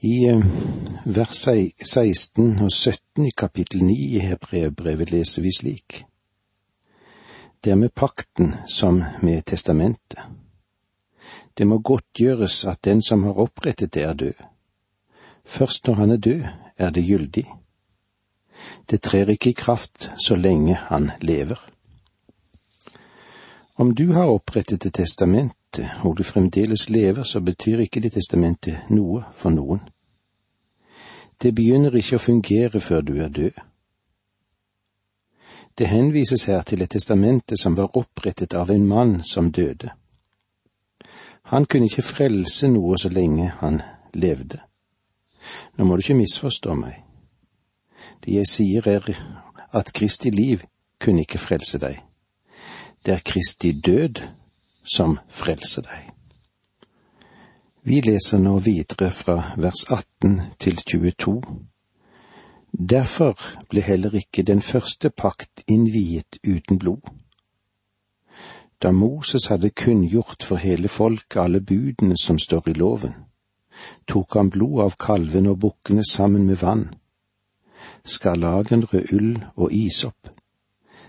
I 0.00 0.26
eh, 0.30 0.44
vers 1.04 1.48
16 1.82 2.60
og 2.62 2.72
17 2.72 3.24
i 3.26 3.30
kapittel 3.34 3.82
9 3.82 3.94
i 3.94 4.20
Hebreerbrevet 4.22 5.10
leser 5.10 5.42
vi 5.42 5.50
slik. 5.50 6.04
Det 7.64 7.72
er 7.72 7.80
med 7.80 7.90
pakten 7.90 8.54
som 8.70 9.02
med 9.22 9.42
testamentet. 9.42 10.22
Det 11.58 11.66
må 11.66 11.80
godtgjøres 11.82 12.60
at 12.64 12.84
den 12.84 13.02
som 13.02 13.24
har 13.26 13.40
opprettet 13.42 13.94
det, 13.94 14.04
er 14.06 14.14
død. 14.14 14.38
Først 15.44 15.86
når 15.86 15.94
han 15.94 16.10
er 16.10 16.16
død, 16.16 16.44
er 16.76 16.90
det 16.90 17.06
gyldig. 17.06 17.46
Det 18.90 19.02
trer 19.02 19.34
ikke 19.34 19.50
i 19.50 19.58
kraft 19.58 20.12
så 20.18 20.36
lenge 20.36 20.74
han 20.74 21.10
lever. 21.20 21.58
Om 23.74 23.94
du 23.94 24.12
har 24.12 24.30
opprettet 24.30 24.86
et 24.86 24.94
testament, 24.94 25.57
og 26.02 26.18
du 26.18 26.22
fremdeles 26.22 26.88
lever, 26.90 27.22
så 27.22 27.40
betyr 27.40 27.78
ikke 27.78 28.00
det 28.00 28.12
testamentet 28.12 28.90
noe 28.90 29.24
for 29.34 29.50
noen. 29.50 29.80
Det 31.42 31.54
begynner 31.54 31.94
ikke 31.94 32.18
å 32.18 32.22
fungere 32.22 32.80
før 32.80 33.00
du 33.00 33.18
er 33.22 33.28
død. 33.28 33.58
Det 35.78 35.86
henvises 35.86 36.48
her 36.50 36.62
til 36.66 36.82
et 36.82 36.90
testamente 36.90 37.56
som 37.56 37.76
var 37.76 37.94
opprettet 37.96 38.54
av 38.54 38.70
en 38.70 38.86
mann 38.86 39.20
som 39.24 39.52
døde. 39.52 39.92
Han 41.52 41.66
kunne 41.66 41.86
ikke 41.86 42.02
frelse 42.02 42.68
noe 42.68 42.98
så 42.98 43.08
lenge 43.08 43.52
han 43.60 43.78
levde. 44.14 44.58
Nå 45.76 45.84
må 45.84 45.96
du 45.96 46.02
ikke 46.02 46.18
misforstå 46.18 46.74
meg. 46.74 46.98
Det 48.24 48.34
jeg 48.34 48.50
sier 48.50 48.88
er 48.88 49.06
at 49.72 49.92
Kristi 49.94 50.30
liv 50.34 50.64
kunne 51.00 51.22
ikke 51.22 51.38
frelse 51.38 51.78
deg. 51.78 52.02
Det 53.06 53.14
er 53.14 53.24
Kristi 53.24 53.72
død 53.72 54.24
som 54.88 55.18
frelser 55.28 55.84
deg. 55.86 56.08
Vi 57.88 58.00
leser 58.04 58.40
nå 58.42 58.58
videre 58.60 59.10
fra 59.14 59.36
vers 59.56 59.84
18 59.88 60.40
til 60.60 60.76
22. 60.76 61.36
Derfor 62.72 63.38
ble 63.70 63.80
heller 63.80 64.14
ikke 64.18 64.42
den 64.42 64.60
første 64.60 65.10
pakt 65.10 65.62
innviet 65.66 66.40
uten 66.44 66.78
blod. 66.78 67.00
Da 68.82 68.92
Moses 68.92 69.46
hadde 69.46 69.70
kunngjort 69.70 70.44
for 70.44 70.60
hele 70.60 70.88
folket 70.88 71.40
alle 71.42 71.60
budene 71.60 72.16
som 72.20 72.38
står 72.38 72.68
i 72.68 72.76
loven, 72.76 73.14
tok 74.06 74.36
han 74.36 74.50
blod 74.50 74.82
av 74.84 74.98
kalvene 75.00 75.54
og 75.54 75.60
bukkene 75.64 76.04
sammen 76.06 76.46
med 76.46 76.60
vann, 76.62 76.84
skarlagenrød 78.04 79.12
ull 79.16 79.32
og 79.56 79.72
isopp, 79.72 80.30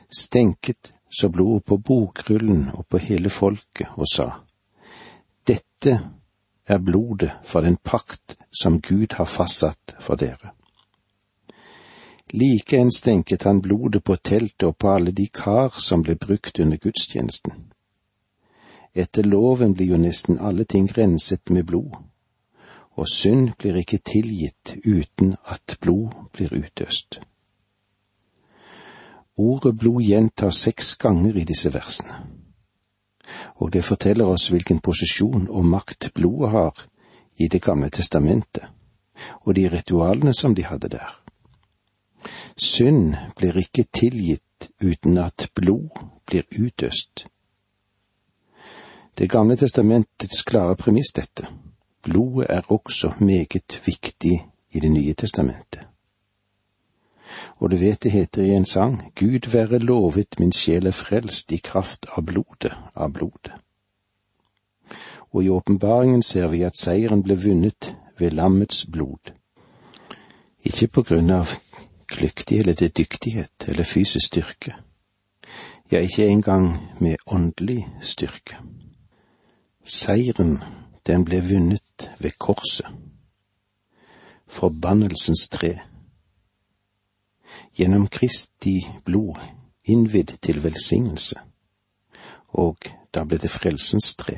stenket 0.09 0.93
så 1.09 1.29
blodet 1.29 1.65
på 1.65 1.77
bokrullen 1.77 2.69
og 2.73 2.87
på 2.87 2.97
hele 2.97 3.29
folket 3.29 3.87
og 3.97 4.05
sa, 4.13 4.29
Dette 5.47 5.99
er 6.69 6.77
blodet 6.77 7.31
for 7.43 7.61
den 7.65 7.77
pakt 7.77 8.37
som 8.61 8.81
Gud 8.81 9.13
har 9.17 9.25
fastsatt 9.25 9.95
for 9.99 10.15
dere. 10.15 10.53
Like 12.33 12.77
en 12.77 12.91
stenket 12.91 13.43
han 13.43 13.61
blodet 13.61 14.03
på 14.03 14.15
teltet 14.15 14.67
og 14.67 14.77
på 14.77 14.91
alle 14.93 15.11
de 15.11 15.25
kar 15.33 15.73
som 15.81 16.03
ble 16.05 16.15
brukt 16.15 16.59
under 16.59 16.77
gudstjenesten. 16.77 17.53
Etter 18.93 19.25
loven 19.25 19.73
blir 19.73 19.95
jo 19.95 19.97
nesten 19.97 20.37
alle 20.37 20.65
ting 20.65 20.89
renset 20.97 21.49
med 21.49 21.65
blod, 21.65 21.97
og 22.97 23.09
synd 23.09 23.55
blir 23.57 23.81
ikke 23.81 24.01
tilgitt 24.05 24.75
uten 24.85 25.35
at 25.45 25.77
blod 25.81 26.13
blir 26.33 26.53
utøst. 26.53 27.21
Ordet 29.39 29.77
blod 29.79 30.03
gjentas 30.03 30.57
seks 30.65 30.95
ganger 30.99 31.37
i 31.39 31.45
disse 31.47 31.71
versene, 31.71 32.17
og 33.63 33.71
det 33.71 33.85
forteller 33.87 34.27
oss 34.27 34.49
hvilken 34.51 34.81
posisjon 34.83 35.45
og 35.47 35.65
makt 35.65 36.09
blodet 36.13 36.49
har 36.51 36.81
i 37.39 37.47
Det 37.47 37.61
gamle 37.61 37.89
testamentet, 37.89 38.65
og 39.47 39.55
de 39.55 39.69
ritualene 39.69 40.33
som 40.33 40.55
de 40.55 40.65
hadde 40.67 40.89
der. 40.89 41.23
Synd 42.57 43.15
blir 43.35 43.55
ikke 43.57 43.85
tilgitt 43.93 44.71
uten 44.83 45.17
at 45.17 45.47
blod 45.55 45.87
blir 46.25 46.43
utøst. 46.59 47.25
Det 49.17 49.29
gamle 49.29 49.55
testamentets 49.55 50.43
klare 50.43 50.75
premiss 50.75 51.13
dette. 51.15 51.47
Blodet 52.03 52.47
er 52.49 52.71
også 52.71 53.13
meget 53.19 53.81
viktig 53.85 54.45
i 54.71 54.79
Det 54.79 54.91
nye 54.91 55.13
testamentet 55.13 55.87
og 57.59 57.71
du 57.71 57.75
vet 57.77 58.03
det 58.03 58.11
heter 58.11 58.43
i 58.43 58.55
en 58.55 58.65
sang, 58.65 59.11
Gud 59.15 59.49
være 59.51 59.79
lovet, 59.79 60.39
min 60.39 60.51
sjel 60.51 60.87
er 60.87 60.95
frelst 60.95 61.51
i 61.51 61.61
kraft 61.63 62.05
av 62.17 62.25
blodet, 62.25 62.73
av 62.95 63.13
blodet. 63.13 63.53
Og 65.31 65.43
i 65.43 65.49
åpenbaringen 65.49 66.23
ser 66.23 66.47
vi 66.47 66.63
at 66.65 66.77
seieren 66.79 67.23
ble 67.23 67.37
vunnet 67.37 67.93
ved 68.17 68.31
lammets 68.31 68.85
blod. 68.85 69.33
Ikke 70.65 70.87
på 70.87 71.03
grunn 71.03 71.29
av 71.29 71.53
kløktig 72.09 72.59
eller 72.59 72.73
dyktighet 72.73 73.67
eller 73.67 73.83
fysisk 73.83 74.25
styrke, 74.25 74.75
ja, 75.91 75.99
ikke 75.99 76.27
engang 76.27 76.77
med 76.99 77.15
åndelig 77.25 77.87
styrke. 78.01 78.57
Seieren, 79.85 80.59
den 81.07 81.25
ble 81.25 81.41
vunnet 81.41 82.11
ved 82.19 82.37
korset. 82.37 82.85
Forbannelsens 84.47 85.47
tre 85.49 85.79
gjennom 87.79 88.07
Kristi 88.11 88.81
blod 89.05 89.39
innvidd 89.87 90.35
til 90.43 90.63
velsignelse, 90.63 91.39
og 92.59 92.89
da 93.15 93.23
ble 93.23 93.39
det 93.39 93.51
frelsens 93.51 94.15
tre. 94.19 94.35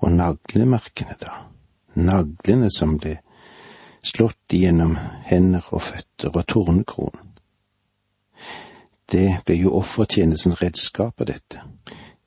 Og 0.00 0.12
naglemerkene, 0.14 1.16
da, 1.20 1.44
naglene 1.94 2.70
som 2.72 2.96
ble 2.98 3.18
slått 4.04 4.56
igjennom 4.56 4.96
hender 5.28 5.66
og 5.76 5.82
føtter 5.82 6.32
og 6.32 6.46
tornekronen. 6.48 7.30
Det 9.12 9.28
ble 9.44 9.58
jo 9.60 9.74
offertjenesten 9.76 10.56
redskap 10.58 11.20
av 11.20 11.28
dette. 11.28 11.60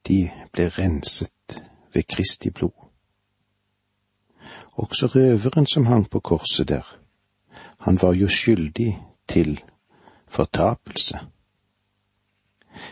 De 0.06 0.28
ble 0.54 0.70
renset 0.78 1.58
ved 1.94 2.06
Kristi 2.06 2.54
blod. 2.54 2.76
Også 4.78 5.10
røveren 5.10 5.66
som 5.66 5.90
hang 5.90 6.06
på 6.06 6.22
korset 6.22 6.70
der, 6.70 6.86
han 7.80 7.98
var 8.02 8.14
jo 8.14 8.30
skyldig 8.30 8.92
til 9.38 9.64
fortapelse. 10.28 11.20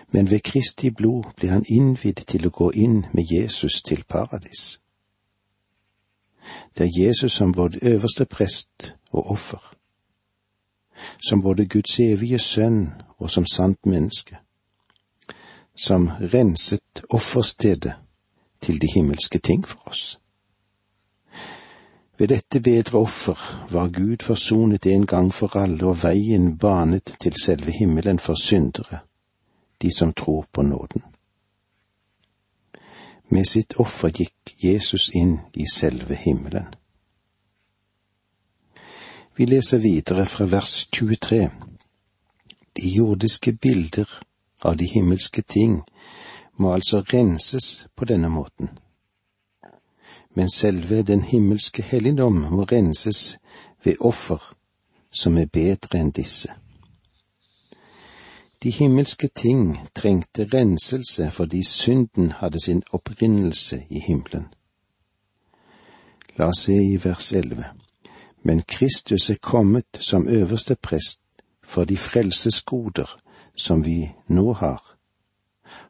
Men 0.07 0.29
ved 0.31 0.39
Kristi 0.39 0.89
blod 0.89 1.23
blir 1.35 1.49
han 1.49 1.65
innvidd 1.69 2.25
til 2.27 2.47
å 2.47 2.53
gå 2.53 2.71
inn 2.71 3.05
med 3.13 3.31
Jesus 3.31 3.81
til 3.81 4.03
paradis. 4.09 4.79
Det 6.77 6.85
er 6.85 7.05
Jesus 7.05 7.33
som 7.33 7.53
både 7.53 7.79
øverste 7.81 8.25
prest 8.25 8.95
og 9.11 9.31
offer, 9.31 9.73
som 11.29 11.41
både 11.41 11.65
Guds 11.65 11.99
evige 11.99 12.39
sønn 12.39 12.93
og 13.17 13.31
som 13.31 13.45
sant 13.45 13.85
menneske, 13.85 14.37
som 15.75 16.09
renset 16.33 17.05
offerstedet 17.09 17.93
til 18.61 18.81
de 18.81 18.87
himmelske 18.95 19.39
ting 19.39 19.67
for 19.67 19.89
oss. 19.89 20.19
Ved 22.17 22.27
dette 22.27 22.59
bedre 22.59 22.97
offer 22.97 23.67
var 23.71 23.87
Gud 23.87 24.23
forsonet 24.23 24.85
en 24.85 25.05
gang 25.05 25.33
for 25.33 25.57
alle 25.59 25.85
og 25.85 25.97
veien 26.03 26.57
banet 26.57 27.15
til 27.19 27.33
selve 27.43 27.71
himmelen 27.71 28.19
for 28.19 28.39
syndere, 28.39 28.99
de 29.81 29.91
som 29.91 30.13
tror 30.13 30.45
på 30.53 30.61
nåden. 30.61 31.03
Med 33.29 33.45
sitt 33.45 33.75
offer 33.79 34.13
gikk 34.15 34.55
Jesus 34.63 35.09
inn 35.13 35.39
i 35.53 35.67
selve 35.73 36.15
himmelen. 36.15 36.71
Vi 39.35 39.45
leser 39.45 39.77
videre 39.83 40.25
fra 40.25 40.45
vers 40.45 40.87
23. 40.91 41.49
De 42.79 42.89
jordiske 42.95 43.53
bilder 43.53 44.07
av 44.63 44.77
de 44.77 44.85
himmelske 44.87 45.41
ting 45.41 45.81
må 46.55 46.71
altså 46.73 47.03
renses 47.13 47.87
på 47.95 48.05
denne 48.05 48.29
måten 48.31 48.71
men 50.35 50.49
selve 50.49 51.01
den 51.03 51.21
himmelske 51.21 51.81
helligdom 51.81 52.33
må 52.33 52.63
renses 52.63 53.37
ved 53.83 53.95
offer 53.99 54.55
som 55.11 55.37
er 55.37 55.45
bedre 55.45 55.99
enn 55.99 56.11
disse. 56.11 56.51
De 58.63 58.69
himmelske 58.69 59.27
ting 59.27 59.77
trengte 59.95 60.47
renselse 60.53 61.29
fordi 61.31 61.63
synden 61.63 62.31
hadde 62.31 62.59
sin 62.59 62.83
opprinnelse 62.91 63.83
i 63.89 63.99
himmelen. 63.99 64.47
La 66.37 66.49
oss 66.51 66.65
se 66.67 66.75
i 66.75 66.97
vers 67.03 67.31
11. 67.31 67.63
Men 68.43 68.61
Kristus 68.67 69.29
er 69.29 69.39
kommet 69.41 69.87
som 69.99 70.27
øverste 70.27 70.75
prest 70.75 71.21
for 71.63 71.85
de 71.85 71.97
frelsesgoder 71.97 73.19
som 73.55 73.85
vi 73.85 74.11
nå 74.27 74.53
har. 74.53 74.81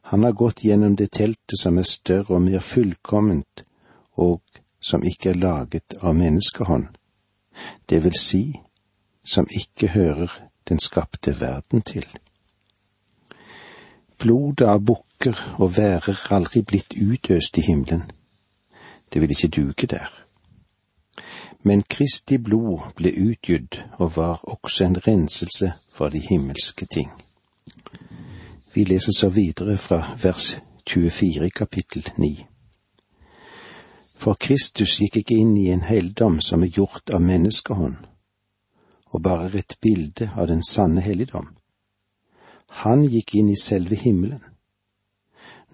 Han 0.02 0.22
har 0.22 0.32
gått 0.32 0.62
gjennom 0.64 0.96
det 0.96 1.10
teltet 1.12 1.58
som 1.60 1.78
er 1.78 1.82
større 1.82 2.34
og 2.34 2.42
mer 2.42 2.60
fullkomment 2.60 3.65
og 4.16 4.42
som 4.80 5.02
ikke 5.02 5.30
er 5.30 5.40
laget 5.40 5.96
av 6.00 6.14
menneskehånd, 6.14 6.86
det 7.90 8.04
vil 8.04 8.18
si 8.18 8.44
som 9.24 9.48
ikke 9.50 9.88
hører 9.88 10.32
den 10.68 10.78
skapte 10.78 11.40
verden 11.40 11.82
til. 11.82 12.06
Blodet 14.18 14.66
av 14.66 14.80
bukker 14.80 15.36
og 15.58 15.76
værer 15.76 16.20
aldri 16.30 16.62
blitt 16.62 16.94
utøst 16.96 17.58
i 17.58 17.66
himmelen, 17.66 18.06
det 19.12 19.22
vil 19.22 19.30
ikke 19.30 19.48
duke 19.48 19.86
der. 19.86 20.10
Men 21.62 21.82
Kristi 21.82 22.38
blod 22.38 22.92
ble 22.96 23.10
utgydd 23.10 23.80
og 23.98 24.16
var 24.16 24.42
også 24.44 24.84
en 24.84 24.98
renselse 25.06 25.72
for 25.92 26.08
de 26.08 26.20
himmelske 26.20 26.86
ting. 26.86 27.10
Vi 28.74 28.84
leser 28.84 29.12
så 29.12 29.28
videre 29.28 29.76
fra 29.76 30.16
vers 30.22 30.58
24 30.86 31.46
i 31.46 31.48
kapittel 31.48 32.10
9. 32.16 32.46
For 34.16 34.38
Kristus 34.40 34.96
gikk 35.00 35.20
ikke 35.20 35.36
inn 35.36 35.56
i 35.60 35.68
en 35.70 35.84
helligdom 35.84 36.40
som 36.40 36.64
er 36.64 36.72
gjort 36.72 37.12
av 37.14 37.22
menneskehånd, 37.22 37.98
og 39.12 39.22
bare 39.22 39.52
et 39.60 39.76
bilde 39.84 40.30
av 40.34 40.48
den 40.50 40.64
sanne 40.64 41.04
helligdom. 41.04 41.52
Han 42.82 43.04
gikk 43.04 43.36
inn 43.36 43.52
i 43.52 43.60
selve 43.60 43.96
himmelen. 44.00 44.42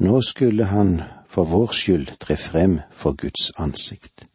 Nå 0.03 0.21
skulle 0.27 0.67
han 0.71 1.01
for 1.31 1.49
vår 1.49 1.73
skyld 1.79 2.17
tre 2.21 2.37
frem 2.37 2.81
for 2.91 3.17
Guds 3.17 3.51
ansikt. 3.57 4.27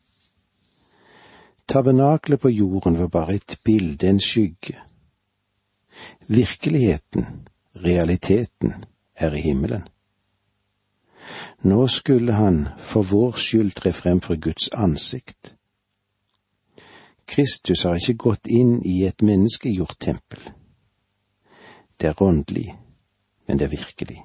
Tabernaklet 1.67 2.41
på 2.41 2.49
jorden 2.49 2.97
var 2.97 3.11
bare 3.11 3.35
et 3.35 3.57
bilde, 3.63 4.07
en 4.07 4.23
skygge. 4.23 4.77
Virkeligheten, 6.27 7.25
realiteten, 7.83 8.85
er 9.15 9.33
i 9.35 9.41
himmelen. 9.41 9.83
Nå 11.61 11.87
skulle 11.87 12.33
han 12.33 12.67
for 12.77 13.01
vår 13.01 13.31
skyld 13.31 13.71
tre 13.71 13.93
frem 13.93 14.21
for 14.21 14.35
Guds 14.35 14.69
ansikt. 14.73 15.55
Kristus 17.27 17.83
har 17.83 17.95
ikke 17.95 18.13
gått 18.13 18.47
inn 18.47 18.79
i 18.85 19.03
et 19.05 19.21
menneskegjort 19.21 19.99
tempel. 19.99 20.39
Det 21.99 22.07
er 22.07 22.21
åndelig, 22.21 22.75
men 23.47 23.59
det 23.59 23.65
er 23.65 23.75
virkelig. 23.75 24.21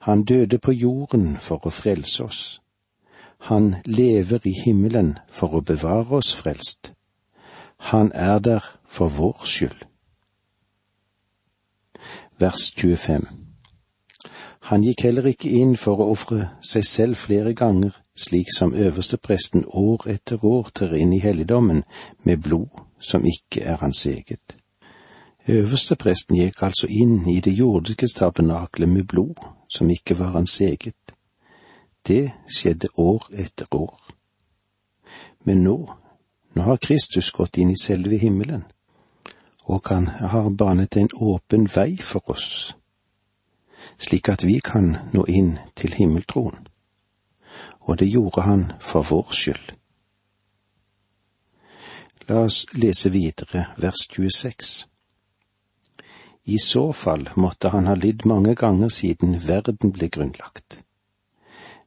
Han 0.00 0.24
døde 0.24 0.58
på 0.58 0.72
jorden 0.72 1.36
for 1.40 1.66
å 1.66 1.70
frelse 1.70 2.24
oss. 2.24 2.42
Han 3.50 3.74
lever 3.84 4.46
i 4.46 4.54
himmelen 4.64 5.16
for 5.30 5.56
å 5.56 5.60
bevare 5.60 6.20
oss 6.20 6.30
frelst. 6.34 6.92
Han 7.90 8.12
er 8.14 8.38
der 8.38 8.64
for 8.86 9.08
vår 9.08 9.42
skyld. 9.44 9.82
Vers 12.38 12.70
25 12.76 13.43
Han 14.64 14.80
gikk 14.80 15.02
heller 15.04 15.26
ikke 15.28 15.50
inn 15.60 15.74
for 15.76 16.00
å 16.00 16.06
ofre 16.14 16.46
seg 16.64 16.86
selv 16.88 17.18
flere 17.20 17.52
ganger, 17.52 17.92
slik 18.16 18.48
som 18.56 18.72
øverstepresten 18.72 19.66
år 19.68 20.06
etter 20.08 20.40
år 20.40 20.70
trer 20.72 20.94
inn 20.96 21.10
i 21.12 21.20
helligdommen 21.20 21.82
med 22.24 22.40
blod 22.46 22.80
som 22.96 23.26
ikke 23.28 23.60
er 23.60 23.82
hans 23.82 24.06
eget. 24.08 24.54
Øverstepresten 25.52 26.38
gikk 26.38 26.62
altså 26.64 26.88
inn 26.88 27.26
i 27.28 27.42
det 27.44 27.52
jordiske 27.52 28.08
tabernaklet 28.16 28.88
med 28.88 29.04
blod 29.04 29.42
som 29.68 29.90
ikke 29.92 30.16
var 30.18 30.32
hans 30.38 30.54
eget. 30.64 31.12
Det 32.08 32.32
skjedde 32.48 32.88
år 32.96 33.26
etter 33.32 33.68
år. 33.76 33.98
Men 35.44 35.60
nå, 35.66 35.76
nå 36.56 36.64
har 36.64 36.80
Kristus 36.80 37.28
gått 37.36 37.60
inn 37.60 37.74
i 37.74 37.76
selve 37.82 38.16
himmelen, 38.16 38.64
og 39.68 39.92
han 39.92 40.08
har 40.08 40.48
banet 40.56 40.96
en 40.96 41.12
åpen 41.20 41.68
vei 41.68 41.98
for 42.00 42.32
oss 42.32 42.48
slik 43.98 44.28
at 44.28 44.44
vi 44.44 44.58
kan 44.64 44.96
nå 45.12 45.24
inn 45.28 45.58
til 45.76 45.94
himmeltroen. 45.94 46.68
Og 47.80 47.98
det 47.98 48.08
gjorde 48.08 48.42
han 48.42 48.72
for 48.80 49.02
vår 49.02 49.32
skyld. 49.32 49.74
La 52.28 52.44
oss 52.46 52.64
lese 52.72 53.10
videre 53.12 53.66
vers 53.76 54.06
26. 54.08 54.86
I 56.44 56.58
så 56.58 56.92
fall 56.92 57.28
måtte 57.36 57.68
han 57.68 57.86
ha 57.86 57.94
lidd 57.94 58.24
mange 58.26 58.54
ganger 58.54 58.88
siden 58.88 59.36
verden 59.46 59.92
ble 59.92 60.08
grunnlagt. 60.08 60.80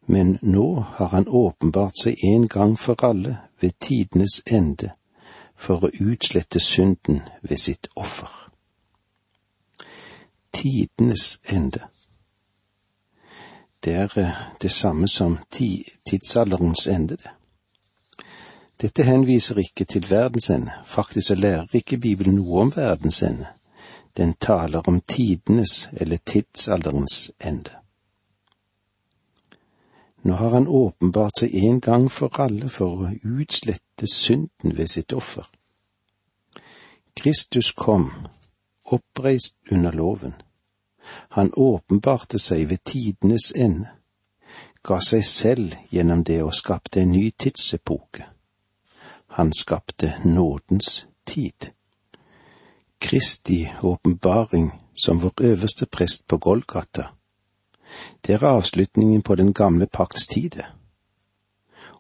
Men 0.06 0.38
nå 0.42 0.86
har 0.98 1.08
han 1.08 1.28
åpenbart 1.28 1.98
seg 2.02 2.24
en 2.24 2.48
gang 2.48 2.78
for 2.80 3.04
alle 3.06 3.38
ved 3.62 3.80
tidenes 3.80 4.42
ende 4.46 4.94
for 5.58 5.84
å 5.84 5.92
utslette 6.00 6.62
synden 6.62 7.22
ved 7.42 7.58
sitt 7.58 7.90
offer. 7.96 8.30
Tidenes 10.54 11.40
ende 11.50 11.90
det 13.86 13.94
er 13.94 14.34
det 14.62 14.72
samme 14.72 15.08
som 15.08 15.38
tidsalderens 16.06 16.88
ende, 16.88 17.16
det. 17.16 17.30
Dette 18.82 19.04
henviser 19.04 19.58
ikke 19.58 19.86
til 19.86 20.06
verdens 20.10 20.50
ende, 20.50 20.72
faktisk 20.86 21.28
så 21.28 21.36
lærer 21.36 21.74
ikke 21.74 21.98
Bibelen 21.98 22.36
noe 22.38 22.62
om 22.62 22.72
verdens 22.76 23.24
ende. 23.24 23.48
Den 24.18 24.34
taler 24.34 24.82
om 24.88 25.02
tidenes 25.02 25.90
eller 25.94 26.18
tidsalderens 26.26 27.32
ende. 27.46 27.74
Nå 30.24 30.34
har 30.34 30.50
han 30.50 30.68
åpenbart 30.68 31.40
seg 31.40 31.56
en 31.56 31.82
gang 31.82 32.12
for 32.12 32.42
alle 32.42 32.70
for 32.70 33.06
å 33.06 33.12
utslette 33.24 34.10
synden 34.14 34.78
ved 34.78 34.88
sitt 34.94 35.14
offer. 35.14 35.46
Kristus 37.18 37.72
kom, 37.72 38.12
oppreist 38.86 39.58
under 39.72 39.92
loven 39.92 40.34
han 41.30 41.52
åpenbarte 41.54 42.40
seg 42.40 42.70
ved 42.70 42.84
tidenes 42.84 43.52
ende, 43.56 43.90
ga 44.84 45.00
seg 45.04 45.26
selv 45.26 45.76
gjennom 45.92 46.24
det 46.24 46.42
og 46.44 46.56
skapte 46.56 47.02
en 47.02 47.12
ny 47.12 47.32
tidsepoke. 47.38 48.26
Han 49.38 49.52
skapte 49.54 50.14
nådens 50.26 51.08
tid. 51.26 51.72
Kristi 53.00 53.68
åpenbaring 53.84 54.72
som 54.96 55.22
vår 55.22 55.34
øverste 55.42 55.86
prest 55.86 56.28
på 56.28 56.38
Golgata. 56.38 57.04
Det 58.26 58.34
er 58.34 58.48
avslutningen 58.48 59.22
på 59.22 59.36
den 59.36 59.54
gamle 59.54 59.88
pakts 59.88 60.28
tide. 60.28 60.66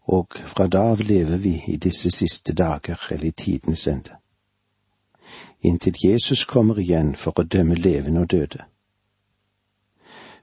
Og 0.03 0.27
fra 0.45 0.68
da 0.68 0.81
av 0.92 1.00
lever 1.00 1.38
vi 1.38 1.63
i 1.68 1.75
disse 1.77 2.12
siste 2.12 2.53
dager, 2.53 3.07
eller 3.12 3.25
i 3.25 3.31
tidenes 3.31 3.88
ende. 3.88 4.15
Inntil 5.62 5.95
Jesus 6.03 6.45
kommer 6.45 6.80
igjen 6.80 7.15
for 7.15 7.39
å 7.39 7.44
dømme 7.44 7.75
levende 7.75 8.21
og 8.21 8.31
døde. 8.31 8.63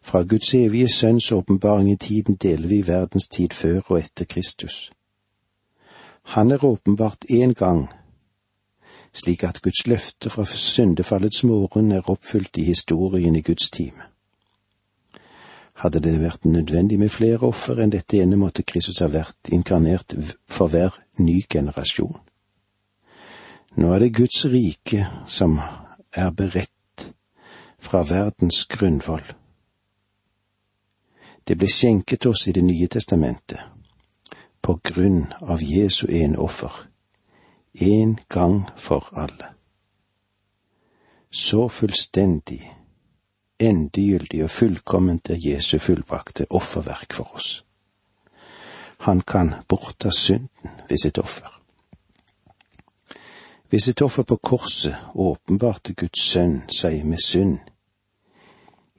Fra 0.05 0.23
Guds 0.23 0.55
evige 0.55 0.89
Sønns 0.89 1.33
åpenbaring 1.33 1.91
i 1.91 1.97
tiden 1.97 2.35
deler 2.37 2.69
vi 2.69 2.87
verdens 2.87 3.29
tid 3.29 3.49
før 3.53 3.81
og 3.87 3.99
etter 3.99 4.25
Kristus. 4.25 4.93
Han 6.23 6.51
er 6.51 6.65
åpenbart 6.65 7.25
én 7.31 7.53
gang, 7.53 7.89
slik 9.13 9.45
at 9.45 9.63
Guds 9.63 9.87
løfte 9.87 10.31
fra 10.31 10.45
syndefallets 10.45 11.45
morgen 11.45 11.93
er 11.93 12.11
oppfylt 12.11 12.57
i 12.57 12.65
historien 12.65 13.37
i 13.37 13.41
Guds 13.41 13.71
time. 13.71 14.03
Hadde 15.75 16.01
det 16.01 16.21
vært 16.21 16.45
nødvendig 16.45 16.99
med 16.99 17.09
flere 17.09 17.49
offer 17.49 17.81
enn 17.81 17.93
dette 17.93 18.21
ene, 18.21 18.37
måtte 18.37 18.63
Kristus 18.63 19.01
ha 19.01 19.09
vært 19.09 19.49
inkarnert 19.53 20.15
for 20.47 20.69
hver 20.69 20.99
ny 21.17 21.39
generasjon. 21.51 22.21
Nå 23.77 23.93
er 23.93 24.05
det 24.05 24.15
Guds 24.21 24.45
rike 24.53 25.09
som 25.27 25.57
er 26.13 26.31
beredt 26.31 27.09
fra 27.81 28.05
verdens 28.05 28.67
grunnvoll 28.69 29.33
det 31.49 31.57
ble 31.59 31.69
skjenket 31.69 32.27
oss 32.27 32.47
i 32.49 32.53
Det 32.53 32.65
nye 32.65 32.89
testamentet, 32.89 33.61
på 34.63 34.79
grunn 34.83 35.27
av 35.41 35.63
Jesu 35.63 36.07
ene 36.09 36.39
offer, 36.39 36.73
en 37.75 38.19
gang 38.29 38.65
for 38.77 39.09
alle. 39.13 39.51
Så 41.31 41.69
fullstendig, 41.69 42.63
endegyldig 43.61 44.45
og 44.45 44.51
fullkomment 44.51 45.31
er 45.31 45.43
Jesu 45.43 45.79
fullbrakte 45.79 46.47
offerverk 46.51 47.13
for 47.13 47.35
oss. 47.35 47.65
Han 49.05 49.21
kan 49.21 49.55
borta 49.69 50.11
synden 50.11 50.71
ved 50.89 50.99
sitt 51.03 51.19
offer. 51.19 51.51
Ved 53.71 53.81
sitt 53.81 54.03
offer 54.03 54.23
på 54.23 54.37
korset 54.37 54.97
åpenbarte 55.15 55.93
Guds 55.93 56.23
sønn 56.31 56.63
seg 56.71 57.05
med 57.05 57.21
synd 57.21 57.59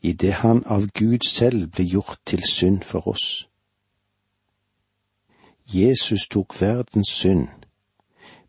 idet 0.10 0.34
han 0.34 0.64
av 0.66 0.88
Gud 0.88 1.26
selv 1.28 1.72
ble 1.72 1.86
gjort 1.86 2.20
til 2.26 2.44
synd 2.50 2.82
for 2.82 3.08
oss. 3.08 3.48
Jesus 5.74 6.28
tok 6.28 6.54
verdens 6.62 7.10
synd, 7.10 7.48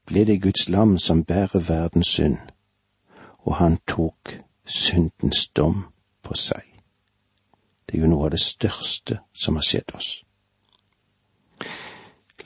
ble 0.06 0.24
det 0.24 0.42
Guds 0.42 0.68
lam 0.68 0.98
som 0.98 1.24
bærer 1.24 1.64
verdens 1.68 2.08
synd, 2.08 2.36
og 3.38 3.56
han 3.56 3.78
tok 3.88 4.36
syndens 4.66 5.48
dom 5.48 5.86
på 6.22 6.34
seg. 6.34 6.62
Det 7.86 7.96
er 7.96 8.04
jo 8.04 8.10
noe 8.10 8.26
av 8.26 8.34
det 8.34 8.42
største 8.42 9.20
som 9.32 9.56
har 9.56 9.64
skjedd 9.64 9.94
oss. 9.94 10.10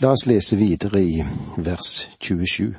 La 0.00 0.12
oss 0.14 0.26
lese 0.28 0.56
videre 0.56 1.02
i 1.02 1.24
vers 1.56 2.08
27. 2.20 2.76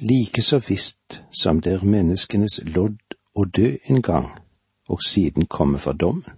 Like 0.00 0.42
så 0.42 0.60
visst 0.68 1.22
som 1.42 1.60
det 1.60 1.72
er 1.72 1.84
menneskenes 1.84 2.60
lodd 2.64 3.16
å 3.34 3.44
dø 3.44 3.74
en 3.88 4.00
gang, 4.02 4.30
og 4.90 5.02
siden 5.02 5.46
komme 5.46 5.78
for 5.78 5.92
dommen. 5.92 6.36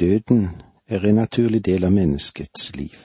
Døden 0.00 0.48
er 0.88 1.04
en 1.04 1.14
naturlig 1.14 1.64
del 1.64 1.84
av 1.84 1.92
menneskets 1.92 2.76
liv. 2.76 2.98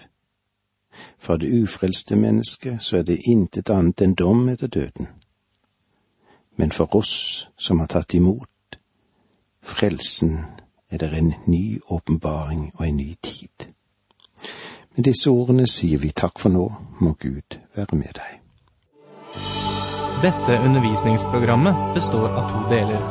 For 1.18 1.38
det 1.38 1.64
ufrelste 1.64 2.16
mennesket 2.16 2.82
så 2.82 2.98
er 2.98 3.04
det 3.04 3.24
intet 3.28 3.70
annet 3.70 4.02
enn 4.02 4.14
dom 4.14 4.50
etter 4.50 4.68
døden. 4.68 5.08
Men 6.56 6.72
for 6.72 6.96
oss 6.96 7.48
som 7.58 7.80
har 7.80 7.90
tatt 7.90 8.14
imot 8.14 8.78
frelsen, 9.62 10.38
er 10.92 10.98
det 10.98 11.18
en 11.18 11.34
ny 11.48 11.80
åpenbaring 11.90 12.72
og 12.76 12.88
en 12.88 12.98
ny 12.98 13.16
tid. 13.24 13.74
Med 14.96 15.04
disse 15.04 15.30
ordene 15.30 15.66
sier 15.68 15.98
vi 15.98 16.14
takk 16.14 16.38
for 16.40 16.54
nå, 16.54 16.70
må 17.02 17.16
Gud 17.18 17.58
være 17.76 17.98
med 17.98 18.14
deg. 18.14 18.43
Dette 20.24 20.58
undervisningsprogrammet 20.58 21.94
består 21.94 22.30
av 22.30 22.52
to 22.52 22.76
deler. 22.76 23.02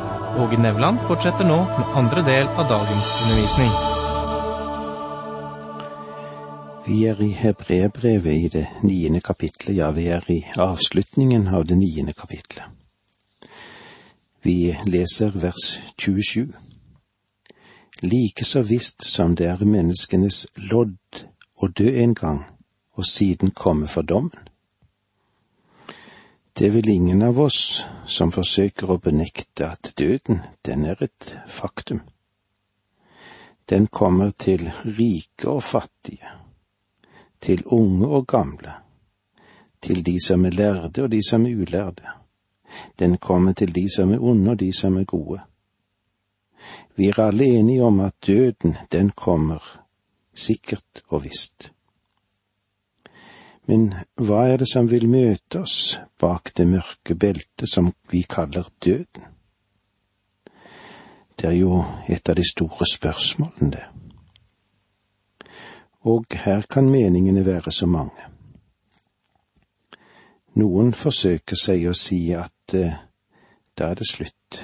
Åge 0.41 0.57
Nevland 0.57 0.97
fortsetter 1.07 1.45
nå 1.45 1.57
med 1.57 1.89
andre 1.95 2.21
del 2.25 2.47
av 2.47 2.65
dagens 2.69 3.09
undervisning. 3.23 3.69
Vi 6.87 6.97
er 7.05 7.19
i 7.21 7.27
Hebrebrevet 7.37 8.33
i 8.33 8.47
det 8.55 8.63
niende 8.81 9.21
kapitlet, 9.21 9.75
ja, 9.77 9.91
vi 9.91 10.07
er 10.09 10.25
i 10.33 10.39
avslutningen 10.57 11.45
av 11.53 11.67
det 11.69 11.77
niende 11.77 12.15
kapitlet. 12.17 12.65
Vi 14.41 14.73
leser 14.85 15.37
vers 15.37 15.67
27. 16.01 16.47
Like 18.01 18.45
så 18.45 18.65
visst 18.65 19.05
som 19.05 19.35
det 19.35 19.51
er 19.51 19.61
menneskenes 19.61 20.47
lodd 20.71 21.21
å 21.61 21.69
dø 21.69 21.93
en 21.93 22.17
gang 22.17 22.41
og 22.97 23.05
siden 23.05 23.53
komme 23.53 23.87
for 23.87 24.01
dommen. 24.01 24.33
Det 26.63 26.69
er 26.69 26.73
vel 26.77 26.89
ingen 26.89 27.21
av 27.21 27.39
oss 27.43 27.83
som 28.07 28.29
forsøker 28.31 28.93
å 28.93 28.95
benekte 29.03 29.65
at 29.67 29.89
døden, 29.99 30.37
den 30.63 30.85
er 30.87 31.01
et 31.03 31.33
faktum. 31.51 31.99
Den 33.67 33.89
kommer 33.91 34.31
til 34.31 34.69
rike 34.85 35.49
og 35.51 35.59
fattige, 35.67 36.31
til 37.43 37.65
unge 37.67 38.07
og 38.07 38.29
gamle, 38.31 38.77
til 39.83 40.05
de 40.07 40.15
som 40.23 40.47
er 40.47 40.55
lærde 40.55 41.03
og 41.03 41.11
de 41.11 41.19
som 41.27 41.43
er 41.43 41.59
ulærde. 41.65 42.15
Den 42.95 43.17
kommer 43.17 43.59
til 43.59 43.75
de 43.75 43.83
som 43.91 44.15
er 44.15 44.23
onde 44.23 44.55
og 44.55 44.63
de 44.63 44.71
som 44.71 44.95
er 45.03 45.03
gode. 45.03 45.41
Vi 46.95 47.11
er 47.11 47.19
alle 47.25 47.51
enige 47.59 47.83
om 47.83 47.99
at 48.07 48.15
døden, 48.23 48.77
den 48.87 49.11
kommer 49.11 49.59
sikkert 50.31 51.03
og 51.09 51.25
visst. 51.27 51.72
Men 53.65 53.93
hva 54.19 54.43
er 54.51 54.59
det 54.59 54.67
som 54.67 54.89
vil 54.91 55.07
møte 55.07 55.61
oss 55.63 55.99
bak 56.19 56.51
det 56.57 56.65
mørke 56.67 57.15
beltet 57.15 57.69
som 57.69 57.93
vi 58.11 58.23
kaller 58.27 58.67
døden? 58.83 59.29
Det 61.39 61.49
er 61.49 61.57
jo 61.57 61.83
et 62.07 62.29
av 62.29 62.35
de 62.35 62.43
store 62.47 62.85
spørsmålene, 62.87 63.71
det. 63.71 63.85
Og 66.03 66.25
her 66.45 66.61
kan 66.69 66.89
meningene 66.91 67.45
være 67.45 67.71
så 67.71 67.87
mange. 67.87 68.27
Noen 70.59 70.91
forsøker 70.93 71.57
seg 71.57 71.87
å 71.89 71.95
si 71.97 72.19
at 72.37 72.75
eh, 72.77 72.99
da 73.79 73.89
er 73.89 73.97
det 73.97 74.07
slutt. 74.07 74.59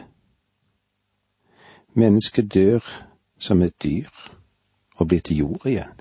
Mennesket 1.98 2.52
dør 2.54 2.86
som 3.40 3.64
et 3.66 3.74
dyr 3.84 4.12
og 5.00 5.08
blir 5.08 5.24
til 5.26 5.42
jord 5.46 5.66
igjen. 5.66 5.99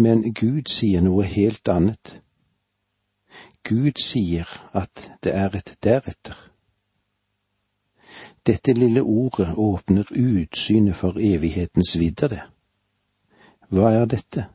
Men 0.00 0.22
Gud 0.32 0.70
sier 0.72 1.02
noe 1.04 1.26
helt 1.28 1.68
annet. 1.68 2.20
Gud 3.68 4.00
sier 4.00 4.48
at 4.72 5.10
det 5.24 5.34
er 5.36 5.56
et 5.58 5.74
deretter. 5.84 6.38
Dette 8.46 8.72
lille 8.72 9.02
ordet 9.02 9.52
åpner 9.56 10.08
utsynet 10.16 10.96
for 10.96 11.20
evighetens 11.20 11.92
vidder, 12.00 12.32
det. 12.32 12.40
Hva 13.68 13.92
er 13.98 14.08
dette? 14.08 14.46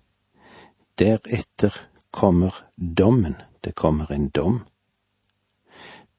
Deretter 1.00 1.78
kommer 2.12 2.58
dommen, 2.78 3.38
det 3.64 3.76
kommer 3.76 4.12
en 4.12 4.30
dom. 4.30 4.64